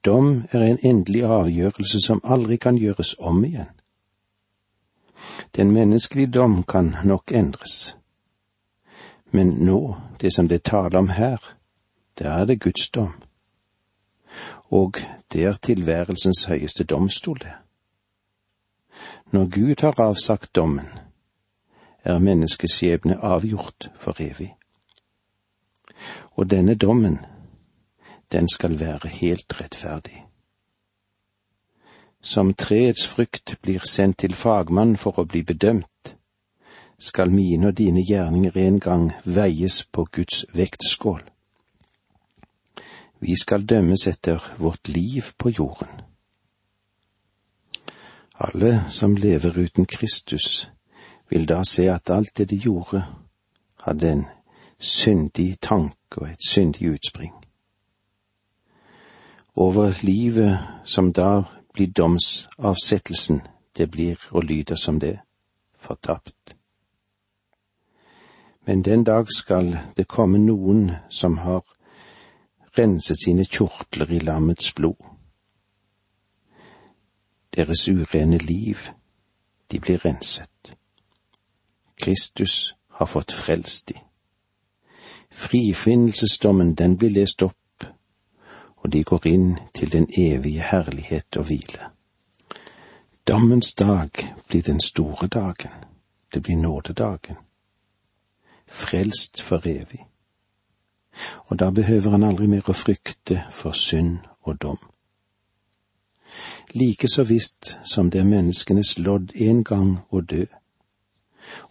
Dom 0.05 0.45
er 0.53 0.63
en 0.63 0.79
endelig 0.83 1.25
avgjørelse 1.27 2.01
som 2.01 2.23
aldri 2.25 2.57
kan 2.63 2.79
gjøres 2.79 3.17
om 3.19 3.45
igjen. 3.45 3.73
Den 5.57 5.73
menneskelige 5.75 6.31
dom 6.31 6.63
kan 6.63 6.95
nok 7.05 7.33
endres. 7.35 7.97
Men 9.31 9.47
nå, 9.47 9.97
det 10.21 10.33
som 10.35 10.49
det 10.49 10.63
taler 10.63 10.99
om 10.99 11.09
her, 11.09 11.39
der 12.19 12.31
er 12.31 12.45
det 12.45 12.61
Guds 12.61 12.91
dom. 12.91 13.23
Og 14.71 14.97
det 15.33 15.45
er 15.45 15.57
tilværelsens 15.63 16.45
høyeste 16.45 16.85
domstol, 16.85 17.39
det. 17.39 17.53
Når 19.33 19.45
Gud 19.45 19.81
har 19.81 20.01
avsagt 20.01 20.57
dommen, 20.57 20.87
er 22.05 22.19
menneskeskjebne 22.19 23.19
avgjort 23.19 23.91
for 23.97 24.17
evig. 24.19 24.55
Og 26.37 26.51
denne 26.51 26.75
dommen, 26.75 27.19
den 28.33 28.49
skal 28.49 28.81
være 28.81 29.09
helt 29.09 29.61
rettferdig 29.61 30.27
som 32.27 32.55
treets 32.55 33.07
frykt 33.07 33.55
blir 33.63 33.85
sendt 33.87 34.19
til 34.19 34.35
fagmann 34.35 34.97
for 34.99 35.21
å 35.21 35.25
bli 35.31 35.45
bedømt, 35.47 36.17
skal 36.99 37.31
mine 37.31 37.69
og 37.69 37.79
dine 37.79 38.05
gjerninger 38.05 38.57
en 38.57 38.81
gang 38.81 39.13
veies 39.25 39.85
på 39.93 40.05
Guds 40.13 40.45
vektskål. 40.55 41.23
Vi 43.21 43.37
skal 43.37 43.67
dømmes 43.67 44.07
etter 44.07 44.55
vårt 44.59 44.89
liv 44.89 45.23
på 45.39 45.51
jorden. 45.51 45.89
Alle 48.39 48.85
som 48.89 49.17
lever 49.17 49.59
uten 49.59 49.87
Kristus, 49.87 50.71
vil 51.29 51.49
da 51.49 51.63
se 51.65 51.91
at 51.91 52.11
alt 52.11 52.39
det 52.39 52.51
de 52.51 52.57
gjorde, 52.57 53.05
hadde 53.83 54.13
en 54.13 54.25
syndig 54.79 55.61
tanke 55.61 56.21
og 56.21 56.29
et 56.31 56.49
syndig 56.49 56.91
utspring. 56.91 57.33
Over 59.57 59.93
livet 60.03 60.59
som 60.85 61.13
da 61.13 61.43
blir 61.73 61.87
domsavsettelsen, 61.87 63.41
det 63.77 63.91
blir 63.91 64.17
og 64.31 64.45
lyder 64.45 64.75
som 64.75 65.01
det, 65.01 65.19
fortapt. 65.79 66.56
Men 68.67 68.83
den 68.83 69.05
dag 69.05 69.27
skal 69.33 69.79
det 69.97 70.09
komme 70.09 70.39
noen 70.39 70.91
som 71.11 71.39
har 71.39 71.63
renset 72.79 73.23
sine 73.23 73.45
kjortler 73.45 74.11
i 74.11 74.19
lammets 74.19 74.75
blod. 74.75 74.99
Deres 77.57 77.89
urene 77.89 78.39
liv, 78.39 78.89
de 79.71 79.81
blir 79.81 80.03
renset. 80.05 80.75
Kristus 81.97 82.75
har 82.89 83.07
fått 83.07 83.33
frelst 83.33 83.89
de. 83.89 83.95
Frifinnelsesdommen, 85.31 86.75
den 86.75 86.97
blir 86.97 87.11
lest 87.11 87.43
opp 87.43 87.57
og 88.87 88.93
de 88.93 89.03
går 89.05 89.27
inn 89.27 89.59
til 89.75 89.93
den 89.93 90.07
evige 90.19 90.63
herlighet 90.63 91.37
og 91.37 91.45
hvile. 91.45 91.89
Dommens 93.29 93.75
dag 93.75 94.11
blir 94.49 94.63
den 94.63 94.81
store 94.81 95.27
dagen, 95.27 95.73
det 96.35 96.43
blir 96.43 96.57
nådedagen. 96.57 97.37
Frelst 98.69 99.43
for 99.43 99.67
evig. 99.67 100.07
Og 101.47 101.59
da 101.59 101.71
behøver 101.71 102.11
han 102.11 102.25
aldri 102.25 102.47
mer 102.47 102.69
å 102.69 102.77
frykte 102.77 103.45
for 103.51 103.73
synd 103.73 104.19
og 104.43 104.61
dom. 104.63 104.79
Like 106.75 107.09
så 107.09 107.25
visst 107.25 107.77
som 107.85 108.11
det 108.11 108.21
er 108.21 108.29
menneskenes 108.29 108.99
lodd 108.99 109.33
en 109.35 109.65
gang 109.65 109.97
å 110.11 110.21
dø, 110.21 110.45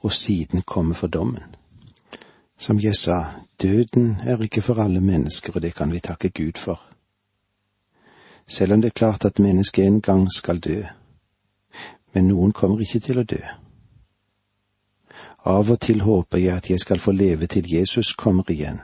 og 0.01 0.11
siden 0.13 0.61
komme 0.61 0.95
for 0.95 1.07
dommen. 1.07 1.55
Som 2.57 2.79
jeg 2.79 2.95
sa, 2.95 3.35
døden 3.61 4.15
er 4.23 4.41
ikke 4.41 4.63
for 4.63 4.79
alle 4.81 5.01
mennesker, 5.03 5.55
og 5.55 5.61
det 5.61 5.75
kan 5.75 5.91
vi 5.91 5.99
takke 5.99 6.29
Gud 6.29 6.57
for 6.57 6.79
selv 8.47 8.73
om 8.73 8.81
det 8.81 8.87
er 8.87 8.99
klart 8.99 9.25
at 9.25 9.39
mennesket 9.39 9.85
en 9.85 10.01
gang 10.01 10.31
skal 10.31 10.59
dø. 10.59 10.83
Men 12.13 12.27
noen 12.27 12.51
kommer 12.51 12.81
ikke 12.81 12.99
til 12.99 13.19
å 13.19 13.23
dø. 13.23 13.41
Av 15.45 15.71
og 15.71 15.79
til 15.79 16.01
håper 16.01 16.37
jeg 16.41 16.57
at 16.57 16.69
jeg 16.69 16.79
skal 16.79 16.99
få 16.99 17.11
leve 17.11 17.45
til 17.45 17.73
Jesus 17.73 18.13
kommer 18.13 18.49
igjen. 18.49 18.79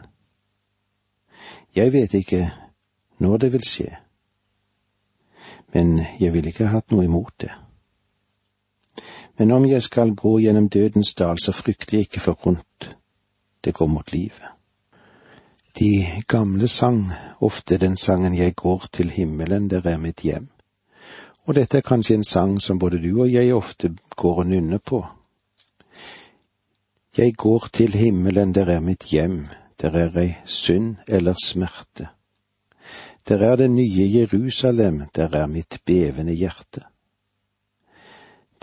Jeg 1.75 1.93
vet 1.93 2.13
ikke 2.13 2.51
når 3.17 3.37
det 3.37 3.53
vil 3.53 3.65
skje, 3.65 3.89
men 5.73 6.01
jeg 6.19 6.33
ville 6.33 6.51
ikke 6.51 6.69
hatt 6.69 6.91
noe 6.91 7.05
imot 7.07 7.33
det. 7.41 7.51
Men 9.39 9.51
om 9.51 9.65
jeg 9.65 9.81
skal 9.81 10.13
gå 10.15 10.37
gjennom 10.39 10.69
dødens 10.69 11.15
dal, 11.15 11.39
så 11.39 11.51
frykter 11.51 11.97
jeg 11.97 12.09
ikke 12.09 12.19
for 12.19 12.37
rundt. 12.45 12.97
Det 13.63 13.73
går 13.73 13.87
mot 13.87 14.11
livet. 14.13 14.51
De 15.79 16.05
gamle 16.27 16.67
sang 16.67 17.11
ofte 17.39 17.77
den 17.77 17.97
sangen 17.97 18.35
Jeg 18.35 18.55
går 18.55 18.85
til 18.91 19.09
himmelen, 19.09 19.69
der 19.69 19.81
er 19.87 19.97
mitt 19.97 20.19
hjem. 20.21 20.49
Og 21.45 21.55
dette 21.55 21.77
er 21.77 21.81
kanskje 21.81 22.15
en 22.15 22.23
sang 22.23 22.61
som 22.61 22.79
både 22.79 23.01
du 23.01 23.21
og 23.21 23.33
jeg 23.33 23.53
ofte 23.53 23.95
går 24.15 24.37
og 24.37 24.47
nynner 24.47 24.77
på. 24.77 25.05
Jeg 27.17 27.33
går 27.35 27.67
til 27.73 27.93
himmelen, 27.93 28.55
der 28.55 28.65
er 28.65 28.79
mitt 28.79 29.03
hjem, 29.03 29.47
der 29.81 29.91
er 29.91 30.17
ei 30.17 30.35
synd 30.45 30.95
eller 31.07 31.35
smerte. 31.43 32.07
Der 33.27 33.37
er 33.37 33.55
det 33.55 33.71
nye 33.71 34.11
Jerusalem, 34.13 35.01
der 35.15 35.29
er 35.29 35.45
mitt 35.47 35.81
bevende 35.85 36.33
hjerte. 36.33 36.81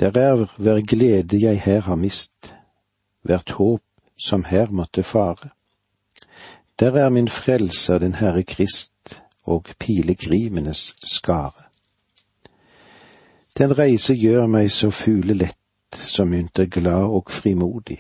Der 0.00 0.11
er 0.14 0.47
hver 0.57 0.81
glede 0.81 1.40
jeg 1.40 1.61
her 1.61 1.81
har 1.81 1.95
mist, 1.95 2.55
hvert 3.23 3.50
håp 3.50 3.83
som 4.19 4.45
her 4.45 4.71
måtte 4.71 5.02
fare. 5.02 5.49
Der 6.81 6.93
er 6.93 7.09
min 7.09 7.28
frelser, 7.28 7.99
den 7.99 8.14
Herre 8.14 8.43
Krist, 8.43 9.23
og 9.43 9.67
pilegrimenes 9.78 10.95
skare. 11.05 11.62
Den 13.59 13.78
reise 13.78 14.14
gjør 14.14 14.47
meg 14.47 14.71
så 14.73 14.90
fuglelett, 14.90 15.57
så 15.93 16.25
munter 16.25 16.67
glad 16.67 17.05
og 17.05 17.31
frimodig, 17.31 17.99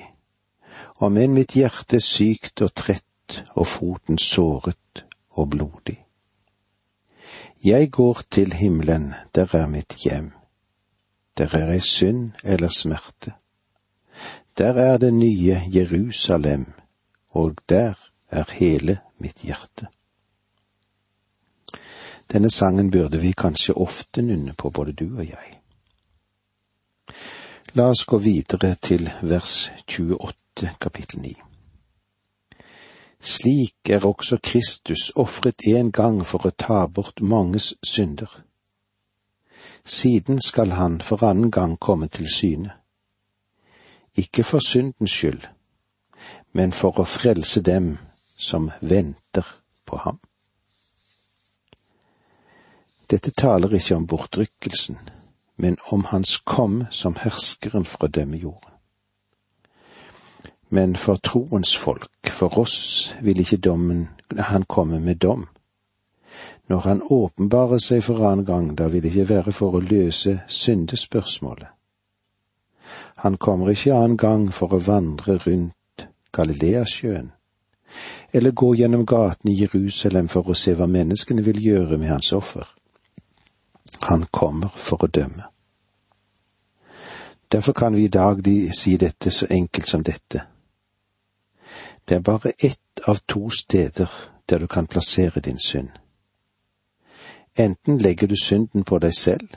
om 0.96 1.16
enn 1.16 1.34
mitt 1.34 1.54
hjerte 1.58 1.98
er 1.98 2.04
sykt 2.04 2.62
og 2.62 2.74
trett 2.74 3.42
og 3.54 3.66
foten 3.66 4.18
såret 4.18 5.04
og 5.38 5.50
blodig. 5.50 5.98
Jeg 7.64 7.90
går 7.90 8.22
til 8.30 8.52
himmelen, 8.52 9.14
der 9.34 9.54
er 9.54 9.66
mitt 9.66 9.94
hjem. 10.04 10.32
Der 11.38 11.54
er 11.54 11.72
ei 11.72 11.80
synd 11.80 12.30
eller 12.44 12.68
smerte. 12.68 13.32
Der 14.58 14.74
er 14.74 14.98
det 14.98 15.14
nye 15.14 15.62
Jerusalem, 15.74 16.66
og 17.28 17.56
der 17.68 17.94
er 18.30 18.44
hele 18.50 18.98
mitt 19.18 19.38
hjerte. 19.42 19.86
Denne 22.32 22.50
sangen 22.50 22.90
burde 22.90 23.18
vi 23.18 23.32
kanskje 23.32 23.74
ofte 23.74 24.22
nynne 24.22 24.52
på, 24.52 24.70
både 24.70 24.92
du 24.92 25.16
og 25.16 25.24
jeg. 25.24 25.60
La 27.72 27.88
oss 27.88 28.04
gå 28.04 28.18
videre 28.18 28.74
til 28.82 29.10
vers 29.22 29.70
28, 29.88 30.34
kapittel 30.80 31.20
ni. 31.20 31.34
Slik 33.20 33.90
er 33.90 34.06
også 34.06 34.38
Kristus 34.42 35.12
ofret 35.16 35.66
en 35.66 35.92
gang 35.92 36.26
for 36.26 36.46
å 36.46 36.54
ta 36.54 36.86
bort 36.86 37.20
manges 37.20 37.74
synder. 37.82 38.30
Siden 39.84 40.40
skal 40.40 40.70
han 40.78 41.00
for 41.00 41.24
annen 41.26 41.50
gang 41.50 41.78
komme 41.80 42.08
til 42.08 42.30
syne. 42.30 42.70
Ikke 44.14 44.44
for 44.44 44.58
syndens 44.58 45.10
skyld, 45.10 45.48
men 46.52 46.72
for 46.72 47.00
å 47.00 47.04
frelse 47.04 47.62
dem 47.62 47.98
som 48.38 48.70
venter 48.80 49.46
på 49.86 49.96
ham. 49.96 50.20
Dette 53.10 53.30
taler 53.30 53.74
ikke 53.74 53.96
om 53.96 54.06
bortrykkelsen, 54.06 54.98
men 55.56 55.78
om 55.90 56.04
hans 56.04 56.38
komme 56.44 56.86
som 56.90 57.16
herskeren 57.18 57.84
for 57.84 58.04
å 58.04 58.10
dømme 58.10 58.36
dømmejorden. 58.36 58.77
Men 60.68 60.96
for 60.96 61.16
troens 61.16 61.76
folk, 61.76 62.30
for 62.30 62.58
oss, 62.58 63.14
vil 63.22 63.40
ikke 63.40 63.56
dommen, 63.56 64.08
han 64.36 64.64
komme 64.68 65.00
med 65.00 65.16
dom. 65.16 65.46
Når 66.68 66.78
han 66.78 67.02
åpenbarer 67.02 67.80
seg 67.80 68.02
for 68.04 68.20
annen 68.28 68.44
gang, 68.44 68.74
da 68.76 68.88
vil 68.92 69.02
det 69.02 69.14
ikke 69.14 69.28
være 69.28 69.52
for 69.56 69.78
å 69.78 69.80
løse 69.80 70.40
syndespørsmålet. 70.48 71.68
Han 73.24 73.36
kommer 73.36 73.72
ikke 73.72 73.96
annen 73.96 74.16
gang 74.16 74.48
for 74.52 74.74
å 74.76 74.82
vandre 74.84 75.38
rundt 75.46 76.08
Galileasjøen, 76.32 77.32
eller 78.32 78.52
gå 78.52 78.74
gjennom 78.76 79.06
gatene 79.08 79.54
i 79.54 79.62
Jerusalem 79.62 80.28
for 80.28 80.50
å 80.50 80.56
se 80.56 80.74
hva 80.76 80.86
menneskene 80.86 81.42
vil 81.42 81.62
gjøre 81.64 81.96
med 81.96 82.12
hans 82.12 82.32
offer. 82.36 82.68
Han 84.10 84.28
kommer 84.30 84.68
for 84.76 85.04
å 85.04 85.08
dømme. 85.08 85.48
Derfor 87.48 87.72
kan 87.72 87.96
vi 87.96 88.04
i 88.04 88.12
dag 88.12 88.44
si 88.76 88.96
dette 89.00 89.30
så 89.30 89.46
enkelt 89.50 89.88
som 89.88 90.04
dette. 90.04 90.44
Det 92.08 92.14
er 92.14 92.20
bare 92.20 92.52
ett 92.58 93.00
av 93.06 93.18
to 93.26 93.50
steder 93.50 94.10
der 94.48 94.58
du 94.58 94.66
kan 94.66 94.86
plassere 94.86 95.40
din 95.40 95.58
synd. 95.58 95.88
Enten 97.58 97.98
legger 97.98 98.26
du 98.26 98.36
synden 98.36 98.84
på 98.84 98.98
deg 98.98 99.14
selv, 99.14 99.48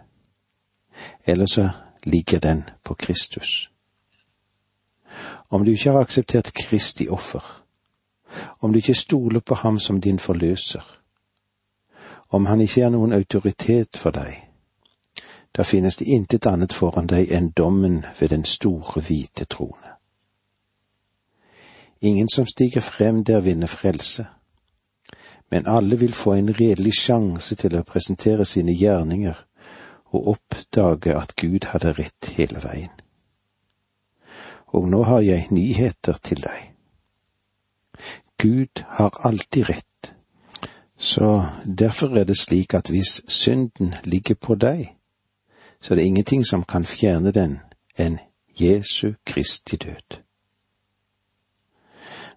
eller 1.25 1.45
så 1.45 1.69
ligger 2.03 2.39
den 2.39 2.63
på 2.83 2.93
Kristus. 2.93 3.69
Om 5.49 5.65
du 5.65 5.71
ikke 5.71 5.91
har 5.91 5.99
akseptert 5.99 6.53
Kristi 6.53 7.07
offer, 7.07 7.63
om 8.59 8.73
du 8.73 8.77
ikke 8.77 8.95
stoler 8.95 9.39
på 9.39 9.55
ham 9.55 9.79
som 9.79 10.01
din 10.01 10.19
forløser, 10.19 11.01
om 12.29 12.45
han 12.45 12.61
ikke 12.61 12.81
er 12.81 12.89
noen 12.89 13.13
autoritet 13.13 13.97
for 13.97 14.11
deg, 14.11 14.47
da 15.57 15.63
finnes 15.63 15.97
det 15.97 16.07
intet 16.07 16.47
annet 16.47 16.73
foran 16.73 17.07
deg 17.07 17.31
enn 17.31 17.51
dommen 17.51 18.05
ved 18.19 18.29
den 18.29 18.45
store, 18.45 19.01
hvite 19.01 19.45
trone. 19.45 19.90
Ingen 22.01 22.29
som 22.29 22.45
stiger 22.45 22.81
frem 22.81 23.23
der 23.23 23.39
vinner 23.39 23.67
frelse, 23.67 24.25
men 25.51 25.67
alle 25.67 25.99
vil 25.99 26.13
få 26.13 26.33
en 26.33 26.49
redelig 26.49 26.93
sjanse 26.97 27.55
til 27.55 27.75
å 27.77 27.83
presentere 27.85 28.45
sine 28.45 28.73
gjerninger 28.73 29.37
og 30.11 30.27
oppdage 30.35 31.15
at 31.15 31.35
Gud 31.35 31.67
hadde 31.73 31.93
rett 31.99 32.31
hele 32.37 32.63
veien. 32.63 32.91
Og 34.73 34.87
nå 34.89 35.03
har 35.03 35.21
jeg 35.21 35.51
nyheter 35.51 36.17
til 36.23 36.41
deg. 36.41 36.71
Gud 38.41 38.83
har 38.97 39.19
alltid 39.27 39.69
rett 39.69 39.91
så 41.01 41.45
derfor 41.79 42.17
er 42.17 42.23
det 42.23 42.37
slik 42.37 42.73
at 42.73 42.89
hvis 42.89 43.21
synden 43.27 43.95
ligger 44.03 44.35
på 44.35 44.55
deg, 44.55 44.95
så 45.81 45.93
er 45.93 45.95
det 45.95 46.05
ingenting 46.05 46.45
som 46.45 46.63
kan 46.63 46.85
fjerne 46.85 47.31
den 47.31 47.59
enn 47.97 48.19
Jesu 48.59 49.13
Kristi 49.25 49.75
død. 49.81 50.21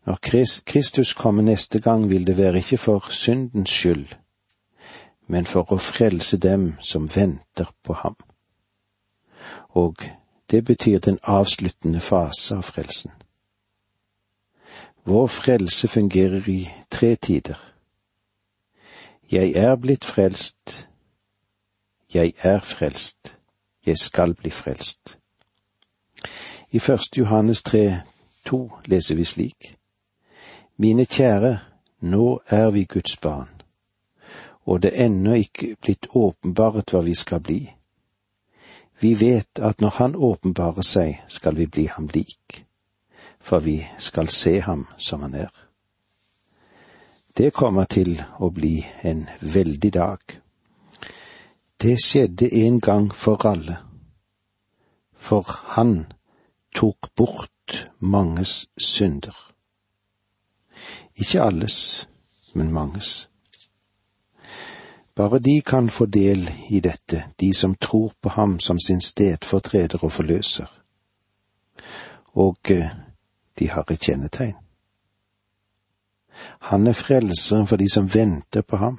Når 0.07 0.19
Kristus 0.67 1.13
kommer 1.13 1.43
neste 1.43 1.81
gang, 1.81 2.11
vil 2.11 2.27
det 2.27 2.37
være 2.37 2.57
ikke 2.57 2.77
for 2.77 3.07
syndens 3.11 3.71
skyld, 3.71 4.07
men 5.27 5.47
for 5.47 5.73
å 5.73 5.79
frelse 5.81 6.37
dem 6.37 6.75
som 6.81 7.09
venter 7.17 7.73
på 7.83 7.93
ham. 7.93 8.17
Og 9.71 9.97
det 10.51 10.65
betyr 10.65 10.99
den 10.99 11.19
avsluttende 11.23 12.01
fase 12.01 12.57
av 12.57 12.63
frelsen. 12.63 13.11
Vår 15.05 15.27
frelse 15.27 15.89
fungerer 15.89 16.49
i 16.49 16.69
tre 16.91 17.17
tider 17.17 17.75
jeg 19.33 19.53
er 19.57 19.77
blitt 19.77 20.05
frelst. 20.05 20.89
Jeg 22.15 22.33
er 22.39 22.61
frelst. 22.61 23.37
Jeg 23.87 23.99
skal 23.99 24.35
bli 24.35 24.51
frelst. 24.51 25.19
I 26.71 26.79
første 26.79 27.19
Johannes 27.19 27.63
tre, 27.63 28.01
to 28.45 28.71
leser 28.87 29.15
vi 29.15 29.25
slik. 29.25 29.75
Mine 30.77 31.05
kjære, 31.07 31.59
nå 32.01 32.41
er 32.51 32.71
vi 32.71 32.85
Guds 32.85 33.17
barn, 33.17 33.49
og 34.67 34.83
det 34.83 34.91
er 34.91 35.05
ennå 35.07 35.37
ikke 35.39 35.77
blitt 35.79 36.09
åpenbart 36.19 36.91
hva 36.91 37.03
vi 37.07 37.15
skal 37.15 37.41
bli. 37.47 37.61
Vi 39.01 39.13
vet 39.21 39.61
at 39.63 39.81
når 39.81 39.95
Han 39.99 40.17
åpenbarer 40.17 40.83
seg, 40.83 41.23
skal 41.29 41.57
vi 41.57 41.67
bli 41.67 41.87
ham 41.87 42.09
lik, 42.15 42.65
for 43.41 43.59
vi 43.59 43.87
skal 43.99 44.29
se 44.29 44.61
ham 44.61 44.87
som 44.99 45.23
han 45.23 45.35
er. 45.35 45.53
Det 47.39 47.53
kommer 47.53 47.85
til 47.85 48.19
å 48.39 48.51
bli 48.51 48.85
en 49.03 49.29
veldig 49.41 49.93
dag. 49.93 50.19
Det 51.83 51.97
skjedde 52.03 52.51
en 52.67 52.81
gang 52.81 53.15
for 53.15 53.47
alle, 53.47 53.79
for 55.15 55.47
han 55.79 56.07
tok 56.75 57.15
bort 57.15 57.87
manges 57.99 58.67
synder. 58.79 59.54
Ikke 61.17 61.43
alles, 61.43 62.09
men 62.55 62.73
manges. 62.73 63.29
Bare 65.15 65.39
de 65.39 65.61
kan 65.61 65.91
få 65.91 66.07
del 66.07 66.51
i 66.71 66.81
dette, 66.81 67.25
de 67.41 67.55
som 67.55 67.75
tror 67.75 68.13
på 68.23 68.29
ham 68.29 68.61
som 68.61 68.79
sin 68.79 69.01
stedfortreder 69.01 70.05
og 70.05 70.13
forløser. 70.13 70.67
Og 72.35 72.59
eh, 72.71 72.91
de 73.59 73.71
har 73.71 73.91
et 73.91 74.01
kjennetegn. 74.01 74.55
Han 76.61 76.87
er 76.87 76.93
frelseren 76.93 77.67
for 77.67 77.77
de 77.77 77.89
som 77.91 78.15
venter 78.15 78.63
på 78.63 78.77
ham. 78.77 78.99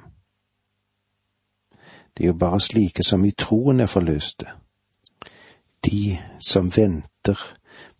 Det 2.16 2.24
er 2.24 2.26
jo 2.26 2.38
bare 2.40 2.60
slike 2.60 3.04
som 3.04 3.24
i 3.24 3.30
troen 3.30 3.80
er 3.80 3.86
forløste, 3.86 4.46
de 5.84 6.18
som 6.40 6.76
venter 6.76 7.36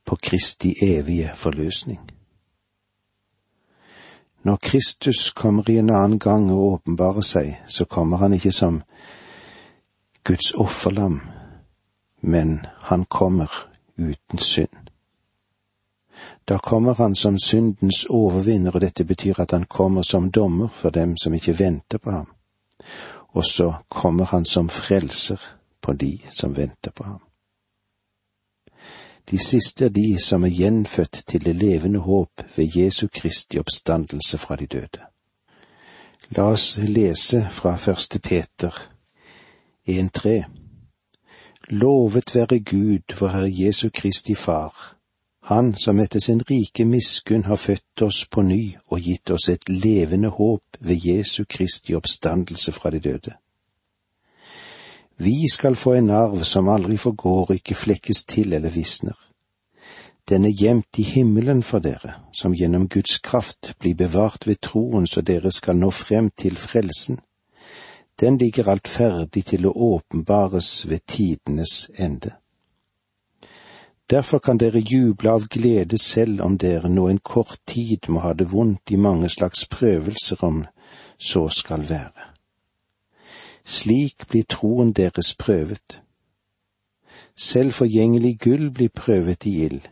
på 0.04 0.16
Kristi 0.16 0.74
evige 0.82 1.30
forløsning. 1.34 2.15
Når 4.46 4.56
Kristus 4.56 5.30
kommer 5.30 5.70
i 5.70 5.78
en 5.78 5.90
annen 5.90 6.18
gang 6.18 6.44
og 6.54 6.72
åpenbarer 6.72 7.24
seg, 7.26 7.48
så 7.66 7.84
kommer 7.84 8.20
han 8.22 8.36
ikke 8.36 8.52
som 8.54 8.76
Guds 10.22 10.52
offerlam, 10.54 11.16
men 12.20 12.60
han 12.86 13.04
kommer 13.10 13.50
uten 13.98 14.38
synd. 14.38 14.92
Da 16.46 16.58
kommer 16.62 16.94
han 16.94 17.14
som 17.14 17.38
syndens 17.42 18.04
overvinner, 18.06 18.70
og 18.70 18.86
dette 18.86 19.04
betyr 19.04 19.42
at 19.42 19.50
han 19.50 19.66
kommer 19.66 20.06
som 20.06 20.30
dommer 20.30 20.70
for 20.70 20.94
dem 20.94 21.16
som 21.18 21.34
ikke 21.34 21.58
venter 21.58 21.98
på 21.98 22.10
ham. 22.10 22.30
Og 23.34 23.44
så 23.44 23.72
kommer 23.88 24.30
han 24.30 24.44
som 24.44 24.68
frelser 24.68 25.42
på 25.80 25.92
de 25.92 26.18
som 26.30 26.54
venter 26.56 26.94
på 26.94 27.04
ham. 27.04 27.25
De 29.30 29.38
siste 29.38 29.84
er 29.84 29.88
de 29.88 30.18
som 30.22 30.44
er 30.44 30.54
gjenfødt 30.54 31.22
til 31.26 31.44
det 31.44 31.56
levende 31.56 31.98
håp 31.98 32.44
ved 32.56 32.76
Jesu 32.76 33.06
Kristi 33.12 33.58
oppstandelse 33.58 34.38
fra 34.38 34.56
de 34.56 34.66
døde. 34.66 35.02
La 36.30 36.42
oss 36.42 36.78
lese 36.78 37.46
fra 37.50 37.76
første 37.76 38.18
Peter 38.18 38.70
1.3. 39.88 40.44
Lovet 41.68 42.34
være 42.34 42.60
Gud, 42.60 43.18
vår 43.20 43.28
Herre 43.28 43.52
Jesu 43.52 43.88
Kristi 43.94 44.34
Far 44.34 44.96
han 45.46 45.74
som 45.78 46.00
etter 46.02 46.18
sin 46.20 46.40
rike 46.42 46.84
miskunn 46.84 47.44
har 47.46 47.58
født 47.62 48.02
oss 48.02 48.24
på 48.26 48.42
ny 48.42 48.62
og 48.90 49.04
gitt 49.06 49.30
oss 49.30 49.48
et 49.48 49.68
levende 49.70 50.32
håp 50.34 50.78
ved 50.80 51.06
Jesu 51.06 51.44
Kristi 51.48 51.94
oppstandelse 51.94 52.72
fra 52.72 52.90
de 52.90 52.98
døde. 53.00 53.36
Vi 55.18 55.48
skal 55.52 55.76
få 55.76 55.92
en 55.94 56.10
arv 56.10 56.42
som 56.44 56.68
aldri 56.68 56.96
forgår 56.96 57.54
ikke 57.56 57.74
flekkes 57.74 58.24
til 58.28 58.52
eller 58.52 58.70
visner. 58.70 59.16
Den 60.28 60.44
er 60.44 60.52
gjemt 60.52 60.98
i 60.98 61.02
himmelen 61.02 61.62
for 61.62 61.78
dere, 61.78 62.18
som 62.34 62.54
gjennom 62.54 62.88
Guds 62.88 63.18
kraft 63.18 63.74
blir 63.78 63.94
bevart 63.94 64.46
ved 64.46 64.60
troen 64.60 65.06
så 65.06 65.22
dere 65.22 65.52
skal 65.54 65.78
nå 65.78 65.90
frem 65.90 66.30
til 66.36 66.56
frelsen. 66.56 67.20
Den 68.20 68.38
ligger 68.38 68.68
alt 68.68 68.88
ferdig 68.88 69.44
til 69.44 69.66
å 69.66 69.72
åpenbares 69.94 70.88
ved 70.90 71.06
tidenes 71.06 71.90
ende. 71.96 72.34
Derfor 74.10 74.38
kan 74.38 74.58
dere 74.58 74.84
juble 74.84 75.30
av 75.30 75.48
glede 75.48 75.98
selv 75.98 76.42
om 76.44 76.58
dere 76.58 76.88
nå 76.88 77.08
en 77.08 77.18
kort 77.18 77.58
tid 77.66 78.06
må 78.08 78.20
ha 78.20 78.34
det 78.34 78.52
vondt 78.52 78.92
i 78.92 78.96
mange 78.96 79.28
slags 79.32 79.66
prøvelser 79.66 80.44
om 80.44 80.64
så 81.18 81.48
skal 81.48 81.88
være. 81.88 82.35
Slik 83.66 84.28
blir 84.28 84.44
troen 84.48 84.92
deres 84.92 85.34
prøvet. 85.34 86.02
Selv 87.36 87.72
forgjengelig 87.72 88.38
gull 88.40 88.70
blir 88.70 88.88
prøvet 88.88 89.46
i 89.46 89.64
ild. 89.64 89.88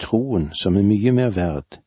Troen, 0.00 0.50
som 0.54 0.76
er 0.76 0.86
mye 0.86 1.12
mer 1.12 1.30
verd, 1.36 1.80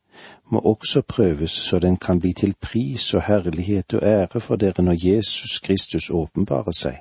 må 0.46 0.60
også 0.60 1.02
prøves 1.02 1.50
så 1.50 1.78
den 1.78 1.96
kan 1.96 2.20
bli 2.20 2.32
til 2.32 2.54
pris 2.60 3.14
og 3.14 3.22
herlighet 3.22 3.94
og 3.94 4.02
ære 4.02 4.40
for 4.40 4.56
dere 4.56 4.82
når 4.82 5.06
Jesus 5.06 5.58
Kristus 5.58 6.10
åpenbarer 6.10 6.72
seg. 6.72 7.00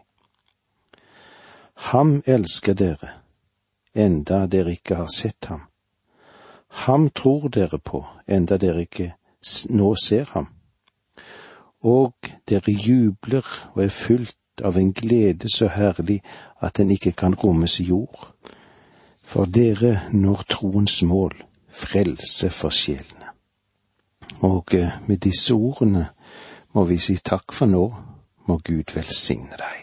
Ham 1.94 2.24
elsker 2.26 2.74
dere, 2.74 3.14
enda 3.96 4.46
dere 4.48 4.74
ikke 4.74 4.96
har 4.96 5.10
sett 5.14 5.46
ham. 5.46 5.62
Ham 6.68 7.10
tror 7.10 7.48
dere 7.48 7.78
på, 7.78 8.06
enda 8.28 8.58
dere 8.58 8.88
ikke 8.88 9.14
nå 9.70 9.96
ser 9.96 10.26
ham. 10.34 10.48
Og 11.84 12.14
dere 12.50 12.72
jubler 12.72 13.48
og 13.74 13.84
er 13.84 13.92
fylt 13.92 14.38
av 14.64 14.78
en 14.78 14.94
glede 14.94 15.50
så 15.52 15.68
herlig 15.68 16.22
at 16.62 16.78
den 16.78 16.92
ikke 16.92 17.12
kan 17.12 17.36
rommes 17.36 17.80
i 17.80 17.88
jord. 17.90 18.32
For 19.24 19.46
dere 19.46 20.02
når 20.12 20.46
troens 20.50 21.02
mål, 21.04 21.36
frelse 21.70 22.50
for 22.50 22.70
sjelene. 22.70 23.34
Og 24.44 24.76
eh, 24.76 24.92
med 25.08 25.18
disse 25.18 25.54
ordene 25.54 26.08
må 26.74 26.84
vi 26.90 27.00
si 27.00 27.18
takk 27.18 27.54
for 27.56 27.70
nå, 27.70 27.86
må 28.48 28.60
Gud 28.64 28.94
velsigne 28.96 29.58
deg. 29.58 29.83